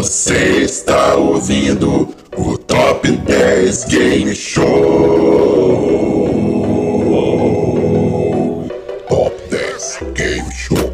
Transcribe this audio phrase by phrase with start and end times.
[0.00, 4.66] Você está ouvindo o Top 10 Game Show.
[9.06, 10.90] Top 10 Game Show.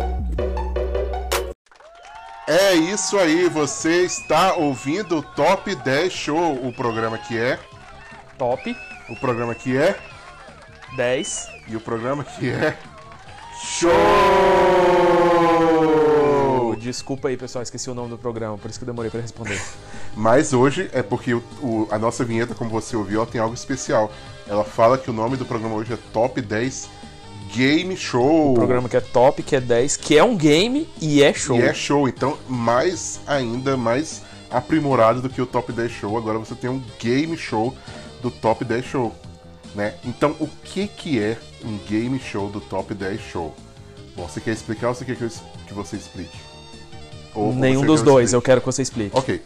[2.48, 7.60] É isso aí, você está ouvindo o Top 10 Show, o programa que é,
[8.36, 8.76] Top
[9.08, 9.96] o programa que é
[10.96, 11.48] 10.
[11.68, 12.76] e o programa que é
[13.62, 14.55] Show!
[16.86, 19.60] Desculpa aí, pessoal, esqueci o nome do programa, por isso que eu demorei pra responder.
[20.14, 23.54] Mas hoje é porque o- o- a nossa vinheta, como você ouviu, ela tem algo
[23.54, 24.12] especial.
[24.46, 26.88] Ela fala que o nome do programa hoje é Top 10
[27.52, 28.52] Game Show.
[28.52, 31.56] O programa que é top, que é 10, que é um game e é show.
[31.58, 36.16] E é show, então mais ainda, mais aprimorado do que o Top 10 Show.
[36.16, 37.74] Agora você tem um game show
[38.22, 39.12] do Top 10 Show,
[39.74, 39.94] né?
[40.04, 43.54] Então o que que é um game show do Top 10 Show?
[44.16, 45.30] Bom, você quer explicar ou você quer que, eu
[45.66, 46.36] que você explique?
[47.36, 48.44] Ou- Nenhum dos eu dois, eu explique?
[48.46, 49.16] quero que você explique.
[49.16, 49.42] Ok.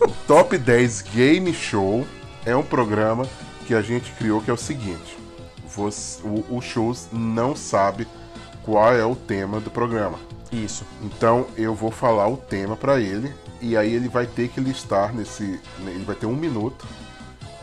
[0.00, 2.06] o Top 10 Game Show
[2.44, 3.26] é um programa
[3.66, 5.16] que a gente criou que é o seguinte:
[5.74, 8.06] você- o, o shows não sabe
[8.62, 10.18] qual é o tema do programa.
[10.52, 10.84] Isso.
[11.02, 15.12] Então eu vou falar o tema pra ele e aí ele vai ter que listar
[15.14, 16.86] nesse, ele vai ter um minuto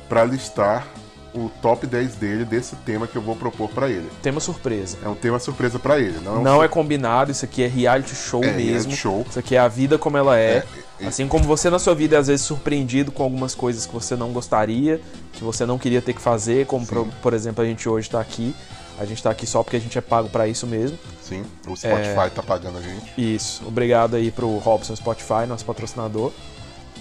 [0.10, 0.86] pra listar
[1.34, 4.08] o top 10 dele desse tema que eu vou propor pra ele.
[4.22, 4.98] Tema surpresa.
[5.04, 7.64] É um tema surpresa pra ele, não é um Não su- é combinado, isso aqui
[7.64, 8.70] é reality show É, mesmo.
[8.70, 9.26] reality show.
[9.30, 10.64] Isso aqui é a vida como ela é.
[11.00, 13.94] É, Assim como você na sua vida é às vezes surpreendido com algumas coisas que
[13.94, 15.02] você não gostaria,
[15.34, 18.22] que você não queria ter que fazer, como por, por exemplo a gente hoje tá
[18.22, 18.56] aqui.
[19.00, 21.00] A gente tá aqui só porque a gente é pago pra isso mesmo.
[21.20, 23.12] Sim, o Spotify tá pagando a gente.
[23.18, 23.64] Isso.
[23.68, 26.32] Obrigado aí pro Robson Spotify, nosso patrocinador.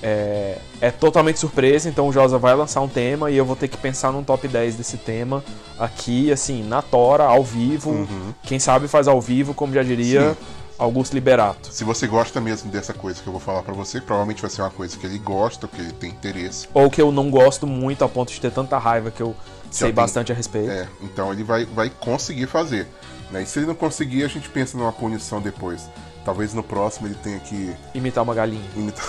[0.03, 3.69] É, é totalmente surpresa, então o Josa vai lançar um tema e eu vou ter
[3.69, 5.44] que pensar num top 10 desse tema
[5.78, 8.06] aqui, assim, na tora, ao vivo.
[8.42, 10.36] Quem sabe faz ao vivo, como já diria Sim.
[10.78, 11.72] Augusto Liberato.
[11.72, 14.62] Se você gosta mesmo dessa coisa que eu vou falar pra você, provavelmente vai ser
[14.62, 16.66] uma coisa que ele gosta, que ele tem interesse.
[16.75, 19.37] Ou que eu não gosto muito a ponto de ter tanta raiva que eu
[19.71, 20.71] sei tem- bastante a respeito.
[20.71, 22.88] É, então ele vai, vai conseguir fazer.
[23.31, 23.43] Né?
[23.43, 25.88] E se ele não conseguir, a gente pensa numa punição depois.
[26.25, 28.62] Talvez no próximo ele tenha que Imitar uma galinha.
[28.76, 29.05] imitar,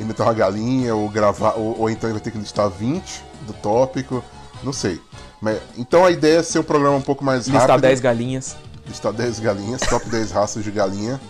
[0.00, 3.52] imitar uma galinha ou gravar, ou, ou então ele vai ter que listar 20 do
[3.52, 4.24] tópico,
[4.62, 5.00] não sei.
[5.40, 7.82] Mas, então a ideia é ser um programa um pouco mais Listar rápido.
[7.82, 8.56] 10 galinhas.
[8.86, 11.20] listar 10 galinhas, top 10 raças de galinha,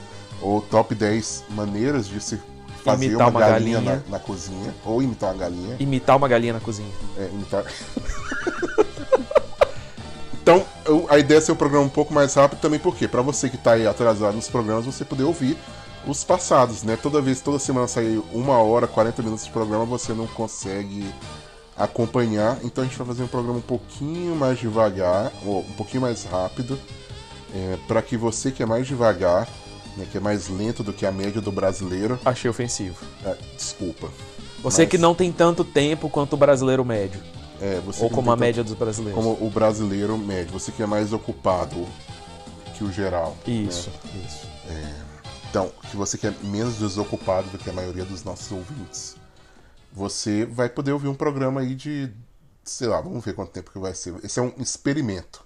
[0.41, 2.41] ou top 10 maneiras de se
[2.84, 4.04] fazer Imitar uma, uma galinha, galinha.
[4.06, 5.76] Na, na cozinha, ou imitar uma galinha.
[5.78, 6.91] Imitar uma galinha na cozinha.
[7.19, 7.64] É, imitar.
[10.42, 10.64] então,
[11.09, 13.06] a ideia é ser um programa um pouco mais rápido também, por quê?
[13.06, 15.56] Pra você que tá aí atrasado nos programas, você poder ouvir
[16.06, 16.96] os passados, né?
[16.96, 21.04] Toda vez, toda semana sair uma hora, 40 minutos de programa, você não consegue
[21.76, 22.58] acompanhar.
[22.62, 26.24] Então a gente vai fazer um programa um pouquinho mais devagar, ou um pouquinho mais
[26.24, 26.78] rápido,
[27.54, 29.48] é, para que você que é mais devagar,
[29.96, 32.96] né, que é mais lento do que a média do brasileiro, Achei ofensivo.
[33.24, 34.08] é, desculpa.
[34.62, 37.20] Você Mas- que não tem tanto tempo quanto o brasileiro médio.
[37.62, 39.14] É, você Ou como a média dos brasileiros.
[39.22, 41.86] como o brasileiro médio, você que é mais ocupado
[42.76, 43.36] que o geral.
[43.46, 44.22] Isso, né?
[44.26, 44.49] isso.
[45.50, 49.16] Então, que você que é menos desocupado do que a maioria dos nossos ouvintes,
[49.92, 52.08] você vai poder ouvir um programa aí de,
[52.64, 54.14] sei lá, vamos ver quanto tempo que vai ser.
[54.22, 55.42] Esse é um experimento,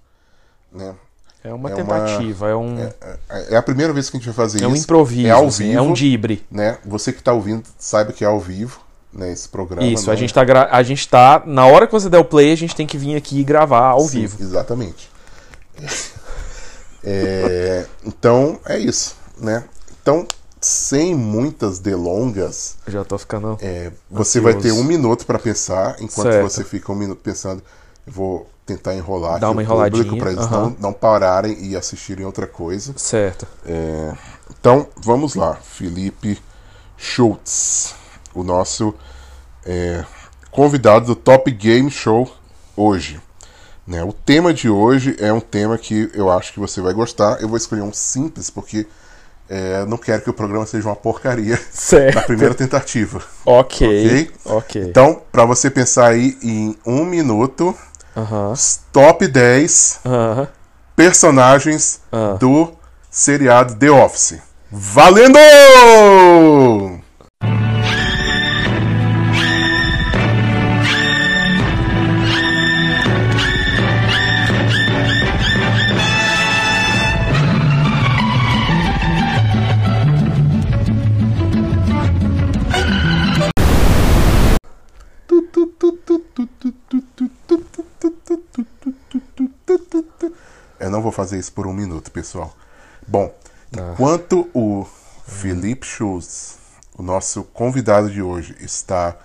[0.70, 0.94] né?
[1.42, 4.26] É uma É uma- tentativa, é um, É, é a primeira vez que a gente
[4.26, 4.84] vai fazer é um isso.
[4.84, 6.46] improviso, é ao assim, vivo, é um dibre.
[6.50, 6.78] né?
[6.84, 8.80] Você que tá ouvindo, saiba que é ao vivo,
[9.12, 9.86] né, esse programa.
[9.86, 11.42] Isso, a é- gente, tá gra- a gente tá.
[11.46, 13.88] Na hora que você der o play, a gente tem que vir aqui e gravar
[13.88, 14.42] ao Sim, vivo.
[14.42, 15.08] Exatamente.
[17.06, 19.64] É, então, é isso, né?
[20.04, 20.26] Então,
[20.60, 23.56] sem muitas delongas, já tô ficando.
[23.62, 26.42] é, você vai ter um minuto para pensar, enquanto Certo.
[26.42, 27.62] você fica um minuto pensando,
[28.06, 30.60] eu vou tentar enrolar Dá uma o público para eles aham.
[30.60, 32.92] não, não pararem e assistirem outra coisa.
[32.98, 33.46] Certo.
[33.64, 34.12] É,
[34.50, 35.54] então, vamos lá.
[35.54, 36.38] Felipe
[36.98, 37.94] Schultz,
[38.34, 38.94] o nosso
[39.64, 40.04] é,
[40.50, 42.30] convidado do Top Game Show
[42.76, 43.18] hoje.
[43.86, 47.40] Né, o tema de hoje é um tema que eu acho que você vai gostar.
[47.40, 48.86] Eu vou escolher um simples, porque
[49.48, 52.14] é, não quero que o programa seja uma porcaria Certo.
[52.14, 53.22] na primeira tentativa.
[53.44, 54.30] Ok.
[54.44, 54.82] Ok.
[54.82, 57.74] Então, para você pensar aí em um minuto,
[58.16, 58.54] Aham.
[58.92, 60.48] top 10 Aham.
[60.96, 62.36] personagens Ah.
[62.38, 62.72] do
[63.10, 64.38] seriado The Office.
[64.72, 65.32] Valendo!
[90.84, 92.54] Eu não vou fazer isso por um minuto, pessoal.
[93.06, 93.34] Bom,
[93.72, 94.86] enquanto o
[95.26, 96.58] Felipe Schultz
[96.96, 99.16] o nosso convidado de hoje está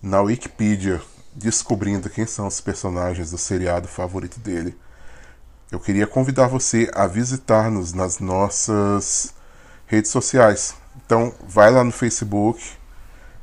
[0.00, 1.00] na Wikipedia
[1.34, 4.76] descobrindo quem são os personagens do seriado favorito dele,
[5.70, 9.34] eu queria convidar você a visitar-nos nas nossas
[9.86, 10.74] redes sociais.
[11.04, 12.62] Então, vai lá no Facebook,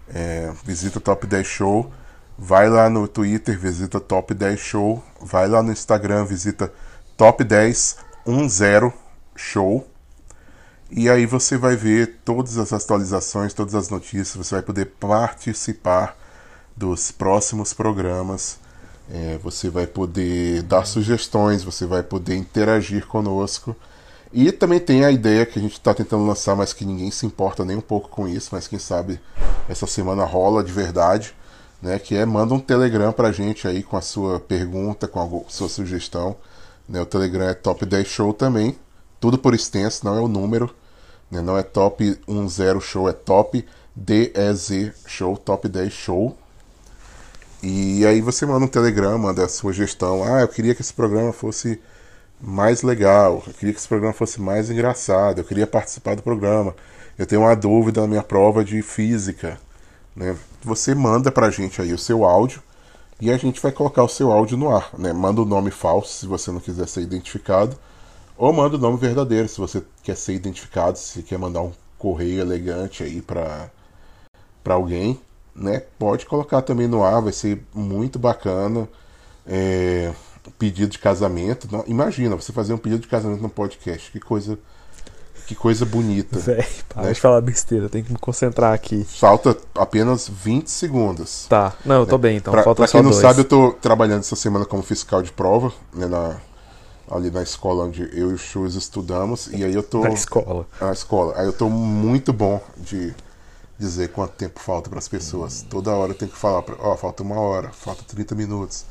[0.10, 1.92] é, visita Top 10 Show,
[2.38, 6.74] vai lá no Twitter, visita Top 10 Show, vai lá no Instagram, visita
[7.17, 8.94] Top 10 10
[9.38, 9.88] Show.
[10.91, 16.17] E aí você vai ver todas as atualizações, todas as notícias, você vai poder participar
[16.75, 18.59] dos próximos programas.
[19.09, 23.73] É, você vai poder dar sugestões, você vai poder interagir conosco.
[24.33, 27.25] E também tem a ideia que a gente está tentando lançar, mas que ninguém se
[27.25, 29.21] importa nem um pouco com isso, mas quem sabe
[29.69, 31.33] essa semana rola de verdade,
[31.81, 31.97] né?
[31.97, 35.69] Que é manda um Telegram pra gente aí com a sua pergunta, com a sua
[35.69, 36.35] sugestão.
[36.88, 37.02] Né?
[37.02, 38.78] O Telegram é Top 10 Show também,
[39.20, 40.74] tudo por extenso, não é o número,
[41.30, 41.42] né?
[41.42, 43.66] não é Top 10 Show, é Top
[43.96, 46.38] DEZ Show, Top 10 Show.
[47.64, 50.24] E aí você manda um Telegram, manda a sua gestão.
[50.24, 51.82] Ah, eu queria que esse programa fosse
[52.40, 56.76] mais legal, eu queria que esse programa fosse mais engraçado, eu queria participar do programa,
[57.18, 59.58] eu tenho uma dúvida na minha prova de física.
[60.16, 60.36] Né?
[60.62, 62.62] Você manda pra gente aí o seu áudio
[63.19, 64.89] e a gente vai colocar o seu áudio no ar.
[64.97, 65.13] Né?
[65.13, 67.77] Manda o nome falso se você não quiser ser identificado,
[68.38, 72.41] ou manda o nome verdadeiro se você quer ser identificado, se quer mandar um correio
[72.41, 73.69] elegante aí pra
[74.65, 75.19] alguém.
[75.56, 75.81] Né?
[75.97, 78.88] Pode colocar também no ar, vai ser muito bacana.
[79.47, 80.13] É,
[80.57, 81.67] pedido de casamento.
[81.88, 84.12] Imagina, você fazer um pedido de casamento no podcast.
[84.12, 84.57] Que coisa.
[85.45, 86.39] Que coisa bonita.
[86.39, 87.13] Véi, para né?
[87.13, 89.03] de falar besteira, tem que me concentrar aqui.
[89.03, 91.45] Falta apenas 20 segundos.
[91.47, 92.51] Tá, não, eu tô bem, então.
[92.51, 93.21] Pra, falta pra quem não dois.
[93.21, 96.38] sabe, eu tô trabalhando essa semana como fiscal de prova, né, na,
[97.09, 99.47] ali na escola onde eu e o Chus estudamos.
[99.47, 100.01] E aí eu tô.
[100.01, 100.65] Na escola.
[100.81, 101.33] Na escola.
[101.38, 103.13] Aí eu tô muito bom de
[103.77, 105.62] dizer quanto tempo falta para as pessoas.
[105.69, 108.86] Toda hora eu tenho que falar, ó, oh, falta uma hora, falta 30 minutos.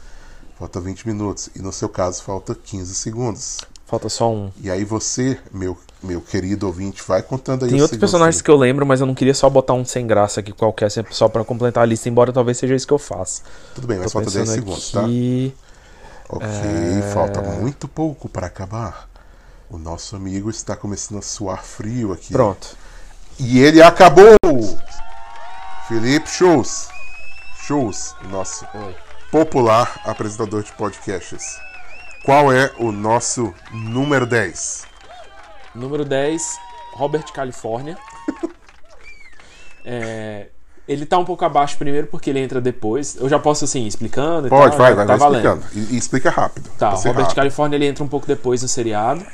[0.58, 1.50] Falta 20 minutos.
[1.56, 3.58] E no seu caso, falta 15 segundos.
[3.86, 4.50] Falta só um.
[4.60, 8.56] E aí você, meu, meu querido ouvinte, vai contando aí Tem outros personagens que eu
[8.56, 11.82] lembro, mas eu não queria só botar um sem graça aqui qualquer, só para completar
[11.82, 13.42] a lista, embora talvez seja isso que eu faça.
[13.74, 15.54] Tudo bem, mas falta 10 segundos, aqui...
[16.28, 16.36] tá?
[16.36, 17.10] Ok, é...
[17.12, 19.08] falta muito pouco para acabar.
[19.70, 22.32] O nosso amigo está começando a suar frio aqui.
[22.32, 22.76] Pronto.
[23.38, 24.36] E ele acabou!
[25.88, 26.88] Felipe Shows.
[27.66, 29.04] Shows, nosso Oi
[29.34, 31.58] popular apresentador de podcasts.
[32.24, 34.94] Qual é o nosso número 10?
[35.74, 36.58] Número 10,
[36.94, 37.98] Robert California.
[39.84, 40.48] é,
[40.86, 43.16] ele tá um pouco abaixo primeiro porque ele entra depois.
[43.16, 45.64] Eu já posso assim, explicando Pode, vai, vai, tá vai explicando.
[45.74, 46.70] E, e, explica rápido.
[46.78, 47.34] Tá, o Robert rápido.
[47.34, 49.24] California ele entra um pouco depois no seriado.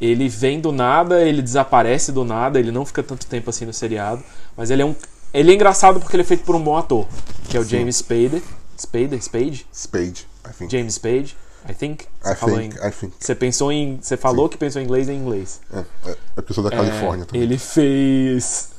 [0.00, 3.72] Ele vem do nada, ele desaparece do nada, ele não fica tanto tempo assim no
[3.72, 4.22] seriado.
[4.56, 4.94] Mas ele é um.
[5.32, 7.06] Ele é engraçado porque ele é feito por um bom ator,
[7.48, 7.78] que é o Sim.
[7.78, 8.42] James Spader.
[8.78, 9.22] Spade?
[9.22, 9.66] Spade?
[9.72, 10.72] Spade, I think.
[10.76, 11.36] James Spade,
[11.68, 12.06] I think.
[12.20, 12.88] Você I falou think, em...
[12.88, 13.14] I think.
[13.18, 13.98] Você pensou em.
[14.00, 14.50] Você falou Sim.
[14.50, 15.60] que pensou em inglês em inglês.
[15.72, 17.42] É, é, é sou da Califórnia é, também.
[17.42, 18.70] Ele fez.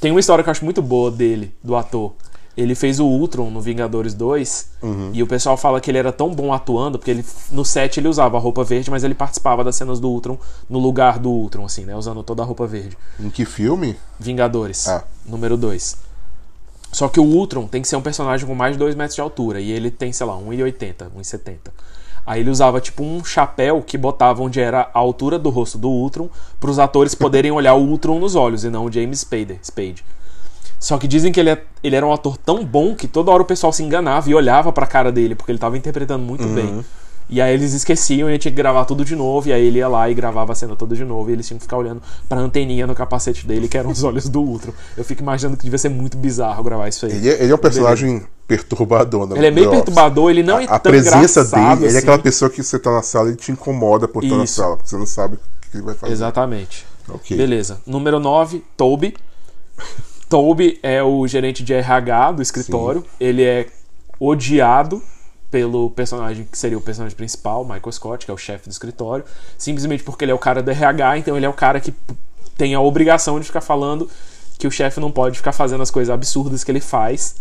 [0.00, 2.12] Tem uma história que eu acho muito boa dele, do ator.
[2.56, 5.10] Ele fez o Ultron no Vingadores 2 uhum.
[5.12, 8.06] e o pessoal fala que ele era tão bom atuando, porque ele no set ele
[8.06, 10.38] usava a roupa verde, mas ele participava das cenas do Ultron
[10.70, 11.96] no lugar do Ultron, assim, né?
[11.96, 12.96] Usando toda a roupa verde.
[13.18, 13.96] Em que filme?
[14.20, 15.04] Vingadores, ah.
[15.26, 15.96] número 2.
[16.94, 19.20] Só que o Ultron tem que ser um personagem com mais de 2 metros de
[19.20, 19.60] altura.
[19.60, 21.56] E ele tem, sei lá, 1,80, 1,70.
[22.24, 25.90] Aí ele usava tipo um chapéu que botava onde era a altura do rosto do
[25.90, 26.28] Ultron
[26.60, 30.04] para os atores poderem olhar o Ultron nos olhos e não o James Spader, Spade.
[30.78, 33.42] Só que dizem que ele, é, ele era um ator tão bom que toda hora
[33.42, 36.44] o pessoal se enganava e olhava para a cara dele porque ele estava interpretando muito
[36.44, 36.54] uhum.
[36.54, 36.84] bem.
[37.28, 39.48] E aí eles esqueciam e tinha que gravar tudo de novo.
[39.48, 41.30] E aí ele ia lá e gravava a cena toda de novo.
[41.30, 44.28] E eles tinham que ficar olhando pra anteninha no capacete dele, que eram os olhos
[44.28, 44.72] do Ultron.
[44.96, 47.12] Eu fico imaginando que devia ser muito bizarro gravar isso aí.
[47.12, 48.26] Ele é, ele é um personagem ele...
[48.46, 49.36] perturbador, né?
[49.38, 51.84] Ele é meio perturbador, ele não é a, a presença dele, assim.
[51.86, 54.46] ele é aquela pessoa que você tá na sala e te incomoda por estar na
[54.46, 55.38] sala, porque você não sabe o
[55.70, 56.12] que ele vai fazer.
[56.12, 56.86] Exatamente.
[57.08, 57.36] Okay.
[57.36, 57.80] Beleza.
[57.86, 59.14] Número 9, Toby.
[60.28, 63.00] Toby é o gerente de RH do escritório.
[63.00, 63.06] Sim.
[63.20, 63.66] Ele é
[64.18, 65.02] odiado
[65.54, 69.24] pelo personagem que seria o personagem principal, Michael Scott, que é o chefe do escritório,
[69.56, 71.94] simplesmente porque ele é o cara do RH, então ele é o cara que
[72.58, 74.10] tem a obrigação de ficar falando
[74.58, 77.36] que o chefe não pode ficar fazendo as coisas absurdas que ele faz,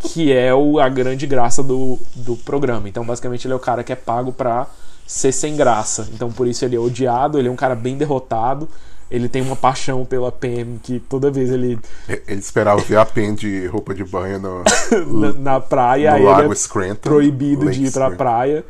[0.00, 2.88] que é o, a grande graça do, do programa.
[2.88, 4.66] Então, basicamente, ele é o cara que é pago pra
[5.10, 6.08] ser sem graça.
[6.14, 8.68] Então, por isso ele é odiado, ele é um cara bem derrotado
[9.10, 11.78] ele tem uma paixão pela Pam que toda vez ele.
[12.08, 14.62] Ele esperava ver a Pam de roupa de banho no,
[15.20, 18.16] na, na, praia, no lago ele é Scranton, proibido Lake de ir pra Scranton.
[18.16, 18.64] praia.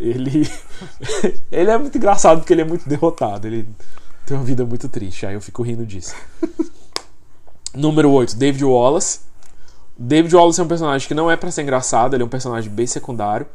[0.00, 0.50] Ele.
[1.52, 3.46] ele é muito engraçado porque ele é muito derrotado.
[3.46, 3.68] Ele
[4.26, 5.24] tem uma vida muito triste.
[5.24, 6.16] Aí eu fico rindo disso.
[7.72, 9.20] Número 8, David Wallace.
[9.96, 12.70] David Wallace é um personagem que não é pra ser engraçado, ele é um personagem
[12.70, 13.46] bem secundário.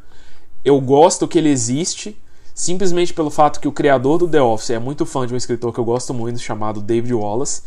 [0.64, 2.16] Eu gosto que ele existe
[2.54, 5.72] simplesmente pelo fato que o criador do The Office é muito fã de um escritor
[5.72, 7.62] que eu gosto muito, chamado David Wallace.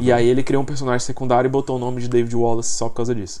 [0.00, 2.88] E aí ele criou um personagem secundário e botou o nome de David Wallace só
[2.88, 3.40] por causa disso.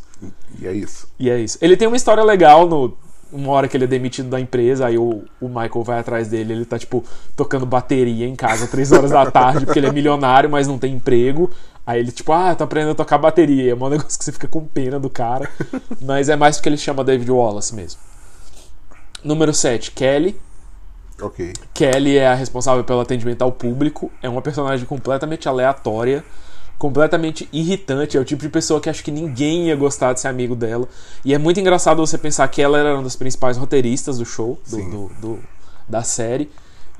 [0.58, 1.06] E é isso.
[1.18, 1.58] E é isso.
[1.60, 2.96] Ele tem uma história legal no.
[3.30, 6.54] Uma hora que ele é demitido da empresa, aí o, o Michael vai atrás dele,
[6.54, 7.04] ele tá, tipo,
[7.36, 10.94] tocando bateria em casa três horas da tarde, porque ele é milionário, mas não tem
[10.94, 11.50] emprego.
[11.86, 13.72] Aí ele, tipo, ah, tá aprendendo a tocar bateria.
[13.72, 15.50] É um negócio que você fica com pena do cara.
[16.00, 18.00] Mas é mais porque ele chama David Wallace mesmo.
[19.24, 20.38] Número 7, Kelly.
[21.20, 21.52] Ok.
[21.74, 24.10] Kelly é a responsável pelo atendimento ao público.
[24.22, 26.24] É uma personagem completamente aleatória,
[26.78, 28.16] completamente irritante.
[28.16, 30.88] É o tipo de pessoa que acho que ninguém ia gostar de ser amigo dela.
[31.24, 34.60] E é muito engraçado você pensar que ela era uma das principais roteiristas do show,
[34.68, 35.38] do, do- do-
[35.88, 36.50] da série.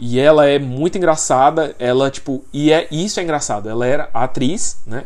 [0.01, 1.75] E ela é muito engraçada.
[1.79, 3.69] Ela, tipo, e é isso é engraçado.
[3.69, 5.05] Ela era a atriz, né?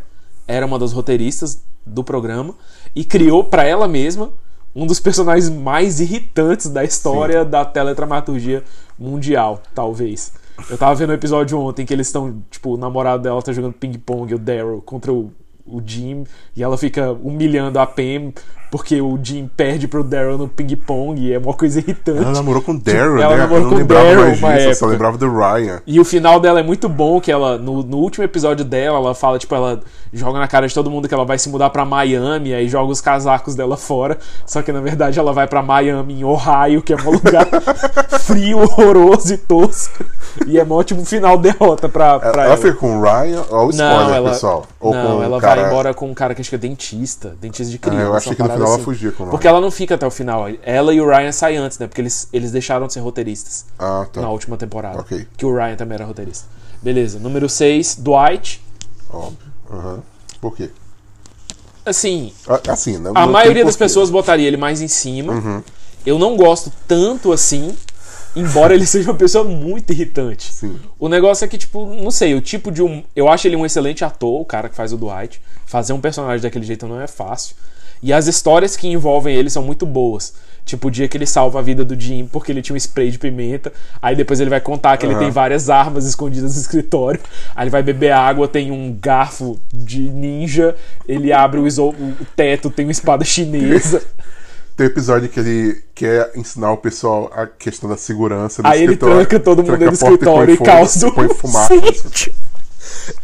[0.49, 2.55] Era uma das roteiristas do programa
[2.95, 4.33] e criou pra ela mesma
[4.75, 8.63] um dos personagens mais irritantes da história da teledramaturgia
[8.99, 10.33] mundial, talvez.
[10.71, 13.75] Eu tava vendo um episódio ontem que eles estão, tipo, o namorado dela tá jogando
[13.75, 15.33] ping-pong, o Daryl, contra o,
[15.67, 16.25] o Jim,
[16.57, 18.33] e ela fica humilhando a Pam
[18.71, 22.21] porque o Jim perde pro Daryl no ping-pong, e é uma coisa irritante.
[22.23, 23.43] Ela namorou com o Daryl, Ela né?
[23.43, 24.87] namorou eu não com lembrava Daryl mais disso, eu só época.
[24.93, 25.83] lembrava do Ryan.
[25.87, 29.15] E o final dela é muito bom, que ela, no, no último episódio dela, ela
[29.15, 31.85] fala, tipo, ela joga na cara de todo mundo que ela vai se mudar pra
[31.85, 34.17] Miami, aí joga os casacos dela fora.
[34.47, 37.47] Só que na verdade ela vai pra Miami, em Ohio, que é um lugar
[38.21, 40.03] frio, horroroso e tosco.
[40.47, 42.57] E é um ótimo final derrota pra, pra Ela, ela.
[42.57, 44.67] fica com o Ryan, olha o spoiler, ela, pessoal.
[44.81, 45.63] Ou não, com ela cara...
[45.63, 48.03] vai embora com um cara que acho que é dentista, dentista de Ah, criança.
[48.07, 48.75] eu achei que no final assim.
[48.75, 49.31] ela fugia com o Ryan.
[49.31, 50.47] Porque ela não fica até o final.
[50.63, 51.87] Ela e o Ryan saem antes, né?
[51.87, 54.21] Porque eles, eles deixaram de ser roteiristas Ah, tá.
[54.21, 55.05] na última temporada.
[55.37, 56.47] Que o Ryan também era roteirista.
[56.83, 57.19] Beleza.
[57.19, 58.63] Número 6, Dwight.
[59.11, 59.37] Óbvio.
[59.71, 60.03] Aham.
[60.41, 60.71] Por quê?
[61.85, 63.11] Assim, Ah, Assim, né?
[63.15, 65.33] a não maioria das pessoas botaria ele mais em cima.
[65.33, 65.63] Uhum.
[66.07, 67.77] Eu não gosto tanto assim,
[68.35, 70.53] embora ele seja uma pessoa muito irritante.
[70.53, 70.79] Sim.
[70.99, 73.03] O negócio é que, tipo, não sei, o tipo de um.
[73.15, 75.41] Eu acho ele um excelente ator, o cara que faz o Dwight.
[75.67, 77.57] Fazer um personagem daquele jeito não é fácil.
[78.03, 80.35] E as histórias que envolvem ele são muito boas.
[80.65, 83.11] Tipo, o dia que ele salva a vida do Jim porque ele tinha um spray
[83.11, 83.73] de pimenta.
[84.01, 85.23] Aí depois ele vai contar que ele Aham.
[85.23, 87.21] tem várias armas escondidas no escritório.
[87.55, 90.75] Aí ele vai beber água, tem um garfo de ninja.
[91.07, 94.03] Ele abre o, iso- o teto, tem uma espada chinesa.
[94.77, 98.97] Tem episódio que ele quer ensinar o pessoal a questão da segurança do Aí ele
[98.97, 101.75] tranca todo mundo dentro do escritório e põe fogo, causa põe um fumaça.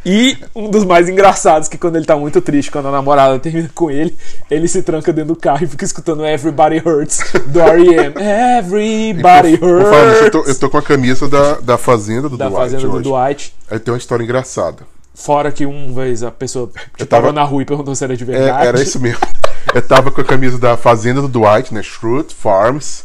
[0.05, 3.71] E um dos mais engraçados, que quando ele tá muito triste, quando a namorada termina
[3.75, 4.17] com ele,
[4.51, 8.15] ele se tranca dentro do carro e fica escutando Everybody Hurts do R.E.M.
[8.59, 12.29] Everybody Por falar nisso, eu, tô, Hurts eu tô com a camisa da, da Fazenda
[12.29, 13.03] do da Dwight fazenda do hoje.
[13.05, 13.55] Dwight.
[13.71, 14.79] Aí tem uma história engraçada.
[15.15, 18.17] Fora que uma vez a pessoa que tava- tava na rua e perguntou se era
[18.17, 18.67] de É, verdade.
[18.67, 19.19] era isso mesmo.
[19.75, 21.83] Eu tava com a camisa da Fazenda do Dwight, né?
[21.83, 23.05] Shrewd Farms,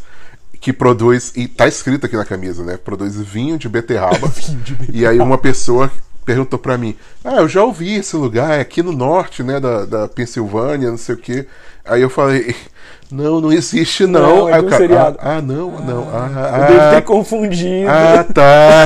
[0.60, 2.77] que produz, e tá escrito aqui na camisa, né?
[2.77, 4.27] Produz vinho de beterraba.
[4.33, 4.98] Vinho de beterraba.
[4.98, 5.91] E aí uma pessoa
[6.25, 9.60] perguntou pra mim: Ah, eu já ouvi esse lugar, é aqui no norte, né?
[9.60, 11.48] Da, da Pensilvânia, não sei o quê.
[11.86, 12.55] Aí eu falei:
[13.13, 14.22] Não, não existe não.
[14.22, 15.17] Não, é aí um cara, seriado.
[15.22, 16.08] ah, ah, não, não.
[16.12, 17.88] Ah, Eu devo ah, ter confundido.
[17.88, 18.86] ah, tá.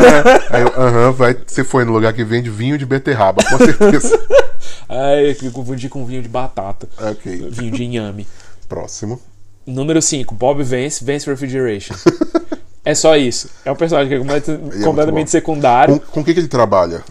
[0.52, 1.38] Aí eu, aham, vai.
[1.48, 4.20] Você foi no lugar que vende vinho de beterraba, com certeza.
[4.90, 6.90] Ai, eu confundi com vinho de batata.
[7.00, 7.48] ok.
[7.50, 8.28] Vinho de inhame.
[8.68, 9.22] Próximo.
[9.66, 11.96] Número 5, Bob Vance, Vance Refrigeration.
[12.84, 13.50] é só isso.
[13.64, 15.32] É um personagem que é muito completamente bom.
[15.32, 16.00] secundário.
[16.02, 17.02] Com, com o que, que ele trabalha?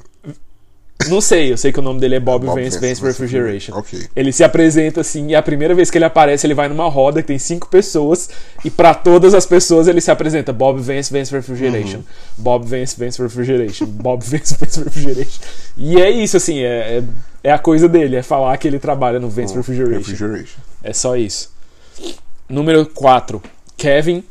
[1.08, 3.76] Não sei, eu sei que o nome dele é Bob, Bob Vance, Vance, Vance Refrigeration.
[3.76, 4.08] Ok.
[4.16, 7.20] Ele se apresenta assim, e a primeira vez que ele aparece, ele vai numa roda
[7.20, 8.28] que tem cinco pessoas,
[8.64, 12.00] e pra todas as pessoas ele se apresenta Bob Vance, Vance Refrigeration.
[12.36, 13.86] Bob Vance, Vance Refrigeration.
[13.86, 15.40] Bob Vance, Vance Refrigeration.
[15.76, 17.04] E é isso, assim, é, é,
[17.44, 19.98] é a coisa dele, é falar que ele trabalha no Vance Refrigeration.
[19.98, 20.58] Refrigeration.
[20.82, 21.54] É só isso.
[22.48, 23.42] Número 4,
[23.76, 24.24] Kevin.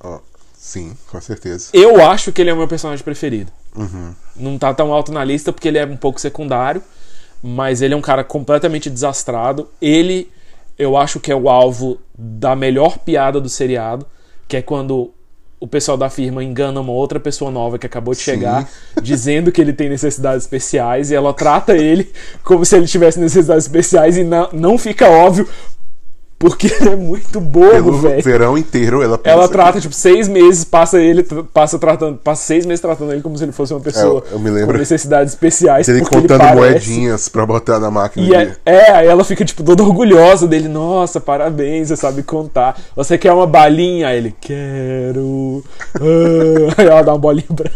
[0.00, 0.18] Ó,
[0.58, 1.68] sim, com certeza.
[1.72, 3.50] Eu acho que ele é o meu personagem preferido.
[3.76, 4.14] Uhum.
[4.36, 6.82] Não tá tão alto na lista porque ele é um pouco secundário,
[7.42, 9.68] mas ele é um cara completamente desastrado.
[9.80, 10.30] Ele,
[10.78, 14.06] eu acho que é o alvo da melhor piada do seriado,
[14.46, 15.12] que é quando
[15.60, 18.32] o pessoal da firma engana uma outra pessoa nova que acabou de Sim.
[18.32, 18.68] chegar,
[19.00, 22.12] dizendo que ele tem necessidades especiais, e ela trata ele
[22.42, 25.48] como se ele tivesse necessidades especiais e não, não fica óbvio.
[26.46, 28.22] Porque ele é muito bobo, velho.
[28.22, 31.22] verão inteiro ela pensa Ela que- trata, tipo, seis meses, passa ele,
[31.52, 34.38] passa tratando, passa seis meses tratando ele como se ele fosse uma pessoa É, eu
[34.38, 35.88] me lembro com necessidades especiais.
[35.88, 36.54] ele contando parece.
[36.56, 40.68] moedinhas pra botar na máquina E é, é, aí ela fica, tipo, toda orgulhosa dele.
[40.68, 42.78] Nossa, parabéns, você sabe contar.
[42.94, 44.08] Você quer uma balinha?
[44.08, 45.64] Aí ele, quero.
[45.94, 47.70] Ah, aí ela dá uma bolinha pra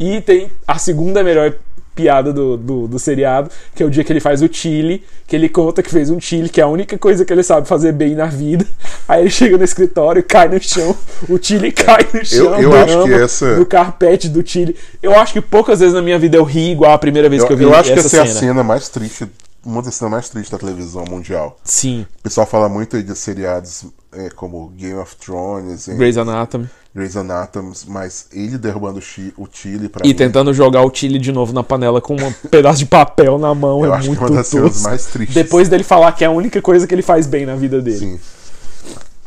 [0.00, 1.54] E tem a segunda melhor
[1.98, 5.34] piada do, do, do seriado, que é o dia que ele faz o chile, que
[5.34, 7.90] ele conta que fez um chile, que é a única coisa que ele sabe fazer
[7.90, 8.64] bem na vida.
[9.08, 10.94] Aí ele chega no escritório, cai no chão,
[11.28, 14.76] o chile cai no chão, eu acho que essa- no carpete do chile.
[15.02, 17.48] Eu acho que poucas vezes na minha vida eu ri igual a primeira vez Eu,
[17.48, 18.38] que eu vi eu acho que essa essa é a cena.
[18.40, 19.26] cena mais triste,
[19.64, 21.58] uma das cenas mais tristes da televisão mundial.
[21.64, 26.16] Sim, O pessoal fala muito aí de seriados é, como Game of Thrones, e Grey's
[26.16, 26.68] Anatomy.
[26.94, 30.94] Grey's Anatomy, mas ele derrubando o, chi, o Chile pra E mim, tentando jogar o
[30.94, 34.06] chile de novo na panela com um pedaço de papel na mão eu é acho
[34.08, 35.34] muito que é uma das cenas mais tristes.
[35.34, 37.98] Depois dele falar que é a única coisa que ele faz bem na vida dele.
[37.98, 38.20] Sim.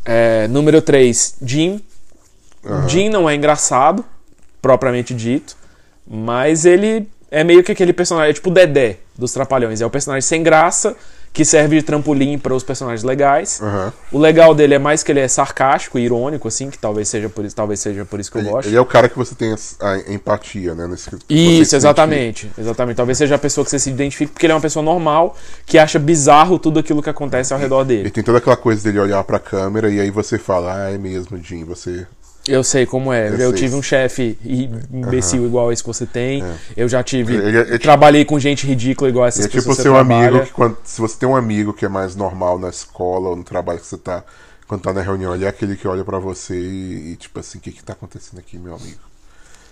[0.03, 1.81] É, número 3, Jim.
[2.65, 2.89] Aham.
[2.89, 4.03] Jim não é engraçado,
[4.61, 5.55] propriamente dito,
[6.07, 9.81] mas ele é meio que aquele personagem, é tipo o Dedé dos Trapalhões.
[9.81, 10.95] É o personagem sem graça,
[11.33, 13.61] que serve de trampolim para os personagens legais.
[13.61, 13.93] Aham.
[14.11, 17.29] O legal dele é mais que ele é sarcástico e irônico, assim, que talvez seja
[17.29, 18.67] por isso, talvez seja por isso que eu Ele, gosto.
[18.67, 20.87] ele é o cara que você tem a, a empatia, né?
[20.87, 21.75] Nesse, Isso, identifica.
[21.77, 22.51] exatamente.
[22.57, 22.97] Exatamente.
[22.97, 25.77] Talvez seja a pessoa que você se identifique, porque ele é uma pessoa normal, que
[25.77, 28.11] acha bizarro tudo aquilo que acontece ao redor E dele.
[28.11, 31.37] tem toda aquela coisa dele olhar pra câmera e aí você fala, ah, é mesmo,
[31.41, 32.05] Jim, você.
[32.47, 33.29] Eu sei como é.
[33.29, 34.37] Eu Eu, tive um chefe
[34.91, 36.43] imbecil igual esse que você tem.
[36.75, 37.37] Eu já tive.
[37.37, 39.99] É- é tipo- trabalhei com gente ridícula igual essas é tipo pessoas que seu você
[39.99, 40.45] amigo trabalha.
[40.45, 43.43] que quando, se você tem um amigo que é mais normal na escola ou no
[43.43, 44.23] trabalho que você tá,
[44.67, 47.59] quando tá na reunião, ele é aquele que olha pra você e, e, tipo assim,
[47.59, 48.97] o que que tá acontecendo aqui, meu amigo?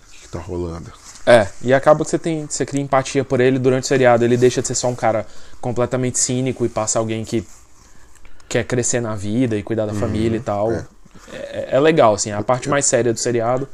[0.07, 0.91] O que que tá rolando?
[1.25, 2.45] É, e acaba que você tem.
[2.47, 4.23] Você cria empatia por ele durante o seriado.
[4.23, 5.25] Ele deixa de ser só um cara
[5.59, 7.43] completamente cínico e passa alguém que
[8.47, 10.71] quer crescer na vida e cuidar da família e tal.
[10.71, 10.85] é.
[11.33, 13.67] É, é legal, assim, é a parte mais séria do seriado.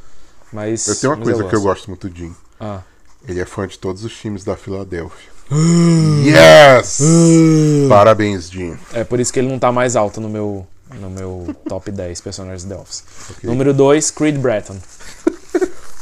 [0.52, 0.86] Mas.
[0.86, 1.88] Eu tenho uma coisa que eu gosto.
[1.88, 2.34] muito do Jim.
[2.60, 2.80] Ah.
[3.28, 5.30] Ele é fã de todos os times da Filadélfia.
[6.24, 7.00] yes!
[7.88, 8.76] Parabéns, Jim.
[8.92, 12.20] É por isso que ele não tá mais alto no meu, no meu top 10
[12.20, 13.04] personagens de The Office.
[13.42, 14.76] Número 2, Creed Bratton.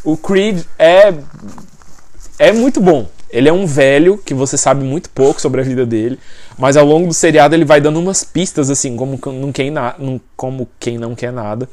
[0.03, 1.15] O Creed é
[2.39, 3.09] é muito bom.
[3.35, 6.21] Ele é um velho que você sabe muito pouco sobre a vida dele,
[6.57, 9.97] mas ao longo do seriado ele vai dando umas pistas assim, como não quem, na,
[10.37, 11.69] como quem não quer nada,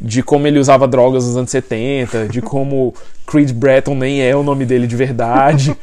[0.00, 2.94] de como ele usava drogas nos anos 70, de como
[3.26, 5.76] Creed Bratton nem é o nome dele de verdade.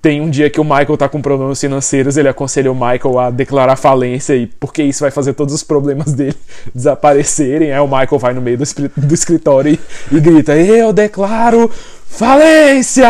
[0.00, 3.30] Tem um dia que o Michael tá com problemas financeiros, ele aconselha o Michael a
[3.30, 6.36] declarar falência e porque isso vai fazer todos os problemas dele
[6.72, 7.72] desaparecerem.
[7.72, 8.64] Aí o Michael vai no meio do,
[8.96, 11.68] do escritório e, e grita: Eu declaro
[12.06, 13.08] falência!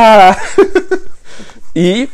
[1.75, 2.09] e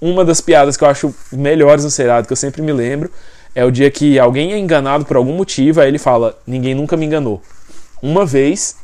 [0.00, 3.10] uma das piadas que eu acho melhores no seriado, que eu sempre me lembro,
[3.54, 6.96] é o dia que alguém é enganado por algum motivo, aí ele fala: Ninguém nunca
[6.96, 7.40] me enganou.
[8.02, 8.76] Uma vez,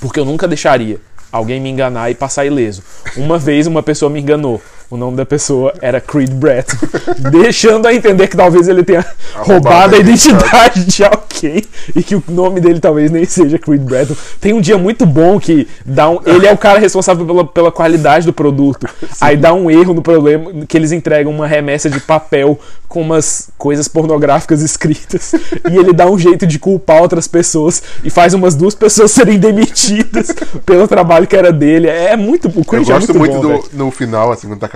[0.00, 1.00] porque eu nunca deixaria
[1.34, 2.82] alguém me enganar e passar ileso.
[3.16, 4.62] Uma vez uma pessoa me enganou.
[4.94, 6.76] O nome da pessoa era Creed Bratton,
[7.32, 9.04] deixando a entender que talvez ele tenha
[9.34, 11.64] roubado a identidade de alguém
[11.96, 14.14] e que o nome dele talvez nem seja Creed Bratton.
[14.40, 17.72] Tem um dia muito bom que dá um, ele é o cara responsável pela, pela
[17.72, 18.86] qualidade do produto.
[19.20, 23.50] Aí dá um erro no problema que eles entregam uma remessa de papel com umas
[23.58, 25.32] coisas pornográficas escritas
[25.68, 29.36] e ele dá um jeito de culpar outras pessoas e faz umas duas pessoas serem
[29.36, 30.32] demitidas
[30.64, 31.88] pelo trabalho que era dele.
[31.88, 34.68] É muito o Eu Creed é gosto muito, bom, do, no final, assim, quando tá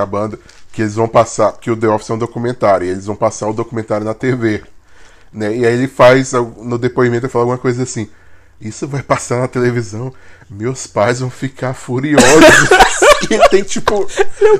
[0.72, 3.48] que eles vão passar, que o The Office é um documentário, e eles vão passar
[3.48, 4.62] o documentário na TV.
[5.32, 5.56] Né?
[5.56, 8.08] E aí ele faz, no depoimento, ele fala alguma coisa assim.
[8.60, 10.12] Isso vai passar na televisão,
[10.50, 12.26] meus pais vão ficar furiosos.
[13.30, 14.06] e ele tem, tipo,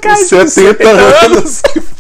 [0.01, 1.63] cara de 70 60 anos.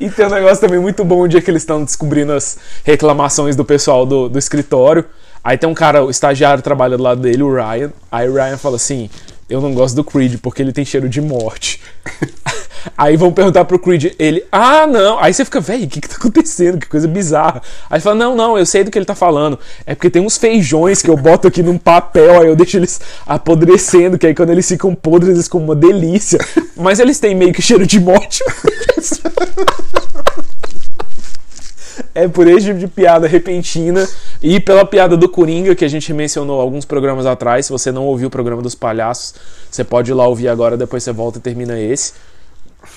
[0.00, 3.54] E tem um negócio também muito bom o dia que eles estão descobrindo as reclamações
[3.54, 5.04] do pessoal do, do escritório.
[5.42, 7.92] Aí tem um cara, o estagiário trabalha do lado dele, o Ryan.
[8.10, 9.08] Aí o Ryan fala assim:
[9.48, 11.80] Eu não gosto do Creed porque ele tem cheiro de morte.
[12.96, 15.18] Aí vão perguntar pro Creed, ele, ah, não.
[15.18, 16.78] Aí você fica, véi, o que que tá acontecendo?
[16.78, 17.62] Que coisa bizarra.
[17.88, 19.58] Aí fala, não, não, eu sei do que ele tá falando.
[19.86, 23.00] É porque tem uns feijões que eu boto aqui num papel, aí eu deixo eles
[23.26, 26.38] apodrecendo, que aí quando eles ficam podres, eles ficam uma delícia.
[26.76, 28.42] Mas eles têm meio que cheiro de morte.
[32.14, 34.08] É por esse tipo de piada repentina
[34.40, 37.66] e pela piada do Coringa que a gente mencionou alguns programas atrás.
[37.66, 39.34] Se você não ouviu o programa dos palhaços,
[39.70, 42.12] você pode ir lá ouvir agora, depois você volta e termina esse.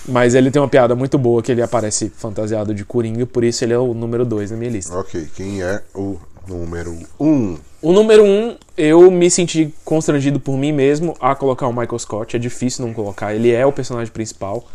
[0.08, 3.64] Mas ele tem uma piada muito boa que ele aparece fantasiado de Coringa, por isso
[3.64, 4.96] ele é o número 2 na minha lista.
[4.98, 7.26] ok, quem é o número 1?
[7.26, 7.58] Um?
[7.82, 12.00] O número 1, um, eu me senti constrangido por mim mesmo a colocar o Michael
[12.00, 12.36] Scott.
[12.36, 13.34] É difícil não colocar.
[13.34, 14.68] Ele é o personagem principal.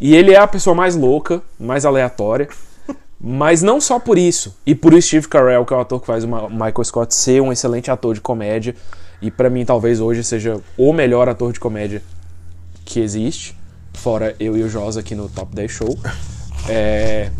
[0.00, 2.48] E ele é a pessoa mais louca, mais aleatória.
[3.24, 4.56] Mas não só por isso.
[4.66, 7.52] E por Steve Carell, que é o ator que faz o Michael Scott, ser um
[7.52, 8.74] excelente ator de comédia.
[9.20, 12.02] E pra mim, talvez hoje seja o melhor ator de comédia
[12.84, 13.56] que existe.
[13.94, 15.98] Fora eu e o Josa aqui no Top 10 Show.
[16.68, 17.30] É...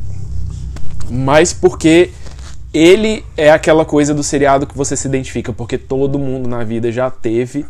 [1.11, 2.11] Mas porque
[2.73, 6.93] ele é aquela coisa do seriado que você se identifica, porque todo mundo na vida
[6.93, 7.67] já teve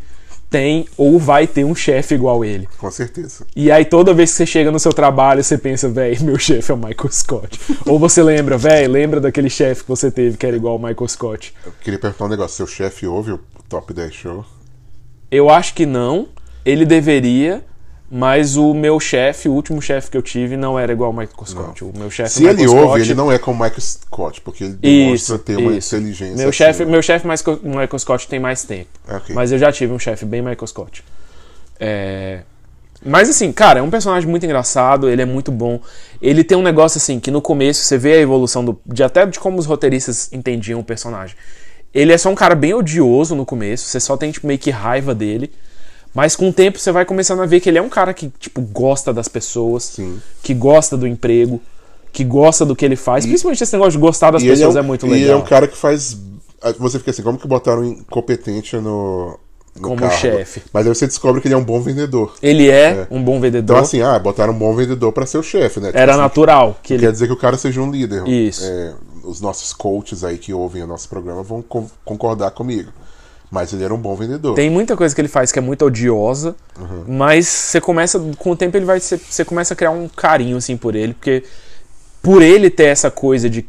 [0.52, 2.68] tem ou vai ter um chefe igual ele.
[2.78, 3.46] Com certeza.
[3.56, 6.70] E aí toda vez que você chega no seu trabalho, você pensa, véi, meu chefe
[6.70, 7.58] é o Michael Scott.
[7.86, 11.08] ou você lembra, véi, lembra daquele chefe que você teve que era igual ao Michael
[11.08, 11.54] Scott.
[11.64, 12.56] Eu queria perguntar um negócio.
[12.56, 14.44] Seu chefe ouve o Top 10 Show?
[15.30, 16.28] Eu acho que não.
[16.64, 17.64] Ele deveria,
[18.14, 21.46] mas o meu chefe, o último chefe que eu tive, não era igual ao Michael
[21.46, 21.82] Scott.
[21.82, 24.40] O meu chefe Se ele Michael ouve, Scott, ele não é como o Michael Scott,
[24.42, 25.96] porque ele demonstra Isso, ter uma isso.
[25.96, 26.36] inteligência.
[26.36, 26.92] Meu chefe, assim.
[26.92, 28.90] meu chefe o Michael Scott tem mais tempo.
[29.08, 29.34] Ok.
[29.34, 31.02] Mas eu já tive um chefe bem Michael Scott.
[31.80, 32.40] É...
[33.02, 35.80] Mas assim, cara, é um personagem muito engraçado, ele é muito bom.
[36.20, 39.24] Ele tem um negócio assim que no começo você vê a evolução do, de até
[39.24, 41.34] de como os roteiristas entendiam o personagem.
[41.94, 44.70] Ele é só um cara bem odioso no começo, você só tem tipo, meio que
[44.70, 45.50] raiva dele.
[46.14, 48.28] Mas com o tempo você vai começando a ver que ele é um cara que
[48.38, 50.20] tipo gosta das pessoas, Sim.
[50.42, 51.60] que gosta do emprego,
[52.12, 53.24] que gosta do que ele faz.
[53.24, 55.32] Principalmente esse negócio de gostar das E ele pessoas é, é, um- muito E legal.
[55.32, 56.16] é um cara que faz.
[56.78, 59.38] Você fica assim, como que botaram incompetente no.
[59.74, 60.62] no Como chefe.
[60.72, 62.34] Mas aí você descobre que ele é um bom vendedor.
[62.42, 63.06] Ele é, É.
[63.10, 63.74] um bom vendedor.
[63.76, 65.86] Então, assim, ah, botaram um bom vendedor pra ser o chefe, né?
[65.88, 68.28] Tipo Era assim, natural que ele Quer dizer que o cara seja um líder.
[68.28, 68.64] Isso.
[68.64, 68.92] É,
[69.24, 72.92] os nossos coaches aí que ouvem o nosso programa vão con- concordar comigo.
[73.52, 74.54] Mas ele era um bom vendedor.
[74.54, 76.56] Tem muita coisa que ele faz que é muito odiosa,
[77.06, 80.56] mas você começa, com o tempo ele vai, você, você começa a criar um carinho
[80.56, 81.44] assim por ele, porque
[82.22, 83.66] por ele ter essa coisa de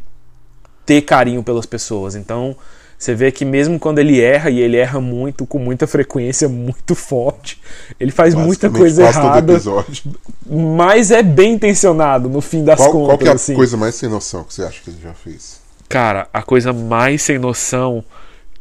[0.85, 2.15] ter carinho pelas pessoas.
[2.15, 2.55] Então,
[2.97, 6.95] você vê que mesmo quando ele erra e ele erra muito, com muita frequência, muito
[6.95, 7.61] forte,
[7.99, 10.13] ele faz muita coisa errada, episódio.
[10.49, 13.53] mas é bem intencionado no fim das Qual, contas, qual que é a assim.
[13.53, 15.61] coisa mais sem noção que você acha que ele já fez?
[15.89, 18.01] Cara, a coisa mais sem noção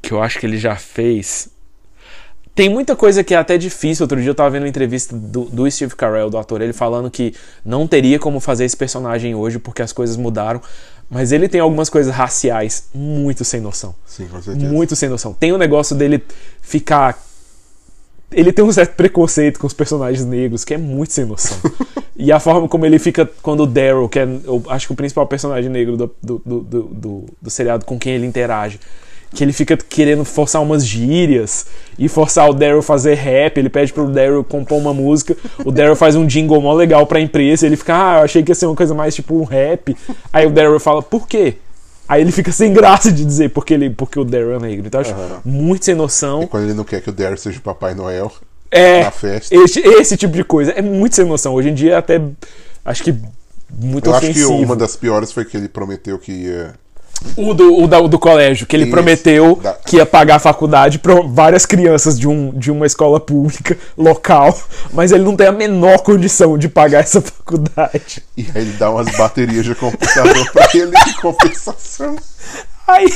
[0.03, 1.49] que eu acho que ele já fez.
[2.55, 4.05] Tem muita coisa que é até difícil.
[4.05, 7.11] Outro dia eu tava vendo uma entrevista do, do Steve Carell, do ator, ele falando
[7.11, 7.35] que
[7.65, 10.61] não teria como fazer esse personagem hoje porque as coisas mudaram.
[11.09, 13.95] Mas ele tem algumas coisas raciais muito sem noção.
[14.05, 14.67] Sim, com certeza.
[14.71, 15.33] Muito sem noção.
[15.33, 16.23] Tem o negócio dele
[16.61, 17.19] ficar.
[18.31, 21.59] Ele tem um certo preconceito com os personagens negros, que é muito sem noção.
[22.17, 24.97] e a forma como ele fica quando o Daryl, que é, eu acho que o
[24.97, 28.81] principal personagem negro do, do, do, do- do seriado com quem ele interage,
[29.35, 31.67] que ele fica querendo forçar umas gírias
[31.99, 33.57] e forçar o Daryl fazer rap.
[33.59, 35.37] Ele pede pro Daryl compor uma música.
[35.65, 37.65] O Daryl faz um jingle mó legal pra empresa.
[37.67, 39.97] Ele fica, ah, eu achei que ia ser uma coisa mais tipo um rap.
[40.33, 41.57] Aí o Daryl fala, por quê?
[42.09, 44.87] Aí ele fica sem graça de dizer porque, ele, porque o Daryl é negro.
[44.87, 45.41] Então eu acho Aham.
[45.45, 46.43] muito sem noção.
[46.43, 48.31] E quando ele não quer que o Daryl seja o Papai Noel
[48.71, 49.55] É, na festa.
[49.55, 51.55] esse, esse tipo de coisa é muito sem noção.
[51.55, 52.21] Hoje em dia é até
[52.85, 53.15] acho que
[53.81, 54.53] muito Eu acho que ofensivo.
[54.63, 56.75] uma das piores foi que ele prometeu que ia.
[57.37, 60.37] O do, o da- o do colégio, que ele Isso, prometeu da- que ia pagar
[60.37, 64.57] a faculdade para várias crianças de, um, de uma escola pública local,
[64.93, 68.23] mas ele não tem a menor condição de pagar essa faculdade.
[68.37, 72.17] E aí ele dá umas baterias de computador pra ele de compensação.
[72.87, 73.11] Aí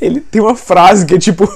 [0.00, 1.48] ele tem uma frase que é tipo.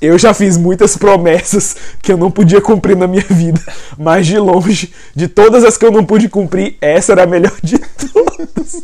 [0.00, 3.60] Eu já fiz muitas promessas que eu não podia cumprir na minha vida,
[3.96, 7.54] mas de longe, de todas as que eu não pude cumprir, essa era a melhor
[7.62, 8.82] de todas.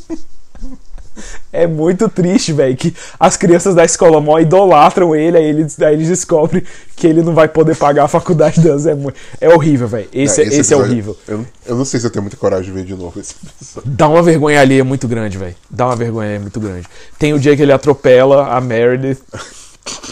[1.53, 5.95] É muito triste, velho, que as crianças da escola mó idolatram ele, aí eles, aí
[5.95, 6.63] eles descobrem
[6.97, 8.87] que ele não vai poder pagar a faculdade delas.
[8.87, 10.09] É, muito, é horrível, velho.
[10.13, 11.17] Esse, É, esse, é episódio- horrível.
[11.27, 13.91] Eu, eu não sei se eu tenho muita coragem de ver de novo esse episódio.
[13.91, 15.55] Dá uma vergonha ali, é muito grande, velho.
[15.71, 16.87] Dá uma vergonha, é muito grande.
[17.19, 19.19] Tem o dia que ele atropela a Meredith.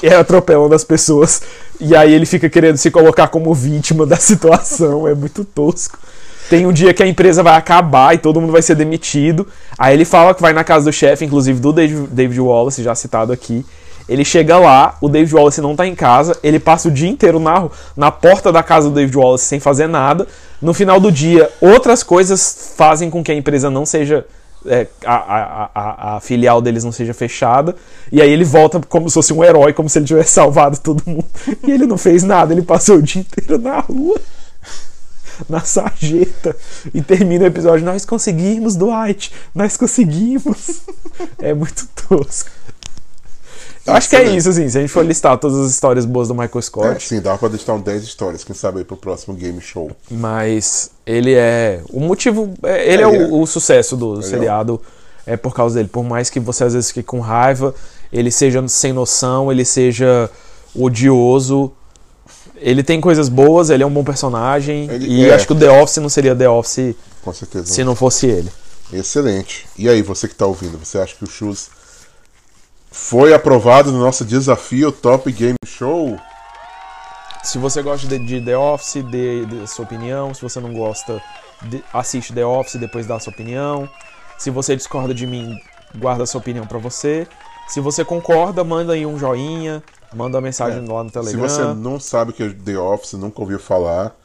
[0.02, 1.42] É atropelando as pessoas.
[1.78, 5.06] E aí ele fica querendo se colocar como vítima da situação.
[5.06, 5.98] É muito tosco.
[6.48, 9.46] Tem um dia que a empresa vai acabar e todo mundo vai ser demitido.
[9.76, 13.32] Aí ele fala que vai na casa do chefe, inclusive do David, Wallace, já citado
[13.32, 13.64] aqui.
[14.08, 17.38] Ele chega lá, o David Wallace não tá em casa, ele passa o dia inteiro
[17.38, 20.26] na, na porta da casa do David Wallace sem fazer nada.
[20.62, 24.24] No final do dia, outras coisas fazem com que a empresa não seja.
[24.64, 27.76] é, a, a, a, a filial deles não seja fechada.
[28.10, 31.02] E aí ele volta como se fosse um herói, como se ele tivesse salvado todo
[31.06, 31.26] mundo.
[31.66, 34.18] E ele não fez nada, ele passou o dia inteiro na rua
[35.48, 36.56] na sarjeta
[36.94, 37.84] e termina o episódio.
[37.84, 40.80] Nós conseguimos, Dwight, nós conseguimos.
[41.40, 42.48] É muito tosco.
[43.84, 44.68] Eu acho que é isso, assim.
[44.68, 47.36] Se a gente for listar todas as histórias boas do Michael É, Scott, sim, dá
[47.36, 49.90] pra deixar um 10 histórias, quem sabe aí pro próximo game show.
[50.10, 51.80] mas ele é.
[51.90, 52.52] O motivo.
[52.62, 54.22] é- ele é, É, ele o, o sucesso do Legal.
[54.30, 54.82] seriado.
[55.26, 55.88] É por causa dele.
[55.88, 57.74] Por mais que você às vezes fique com raiva,
[58.12, 60.30] ele seja sem noção, ele seja
[60.74, 61.72] odioso.
[62.60, 64.88] Ele tem coisas boas, ele é um bom personagem.
[64.90, 65.34] Ele e é.
[65.34, 66.94] acho que o The Office não seria The Office
[67.64, 68.50] se não fosse ele.
[68.92, 69.66] Excelente.
[69.76, 71.70] E aí, você que tá ouvindo, você acha que o Shoes
[72.90, 76.18] foi aprovado no nosso desafio Top Game Show?
[77.44, 80.34] Se você gosta de, de The Office, dê, dê sua opinião.
[80.34, 81.22] Se você não gosta,
[81.62, 83.88] de- assiste The Office e depois dá sua opinião.
[84.38, 85.58] Se você discorda de mim,
[85.96, 87.26] guarda sua opinião pra você.
[87.68, 89.82] Se você concorda, manda aí um joinha.
[90.14, 91.48] Manda uma mensagem lá no Se Telegram.
[91.48, 94.16] você não sabe o que é The Office, nunca ouviu falar,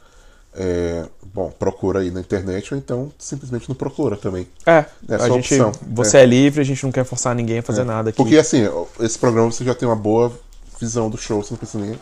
[0.56, 4.46] é, bom, procura aí na internet ou então simplesmente não procura também.
[4.64, 6.26] É, É a gente, opção, você é.
[6.26, 8.16] livre, a gente não quer forçar ninguém a fazer nada aqui.
[8.16, 8.62] Porque assim,
[9.00, 10.32] esse programa você já tem uma boa
[10.80, 11.98] visão do show, você não precisa nem,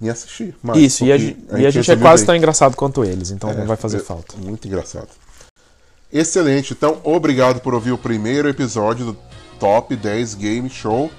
[0.00, 0.54] nem assistir.
[0.62, 3.52] mais, Isso, e a, porque gente, a gente é quase tão engraçado quanto eles, então
[3.52, 4.36] não vai fazer É, falta.
[4.36, 5.08] Muito engraçado.
[6.12, 9.16] Excelente, então obrigado por ouvir o primeiro episódio do
[9.58, 11.10] Top 10 Game Show.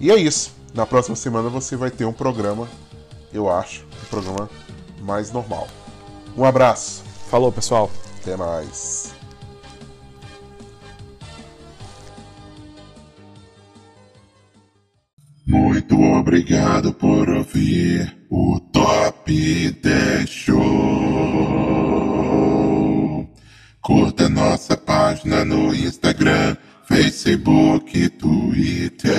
[0.00, 0.59] E é isso.
[0.74, 2.68] Na próxima semana você vai ter um programa,
[3.32, 4.48] eu acho, um programa
[5.00, 5.68] mais normal.
[6.36, 7.90] Um abraço, Falou, pessoal.
[8.20, 9.12] até mais.
[15.46, 19.32] Muito obrigado por ouvir o Top
[19.70, 20.60] 10 Show.
[23.80, 26.56] Curta nossa página no Instagram,
[26.90, 27.86] Facebook,
[28.18, 29.14] Twitter.